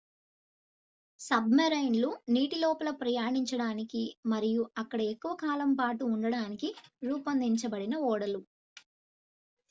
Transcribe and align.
sub 1.19 1.49
marine 1.51 1.97
లు 1.97 2.07
నీటి 2.29 2.57
లోపల 2.59 2.89
ప్రయాణించడానికి 3.01 4.01
మరియు 4.25 4.63
అక్కడ 4.77 4.99
ఎక్కువ 5.11 5.33
కాలం 5.43 5.73
పాటు 5.75 6.05
ఉండటానికి 6.13 6.71
రూపొందించబడిన 7.03 7.95
ఓడలు 8.09 8.41